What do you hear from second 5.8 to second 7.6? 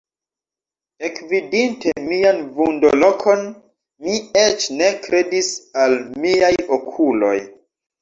al miaj okuloj.